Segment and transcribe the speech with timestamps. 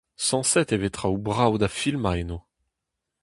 [0.27, 2.37] Sañset e vez traoù brav da filmañ eno.